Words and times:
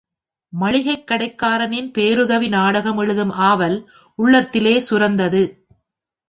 மளிகைக் 0.53 1.07
கடைக்காரரின் 1.11 1.91
பேருதவி 1.91 2.47
நாடகம் 2.47 2.97
எழுதும் 2.97 3.29
ஆவல் 3.29 3.77
உள்ளத்திலே 4.19 4.83
சுரந்தது. 4.89 5.43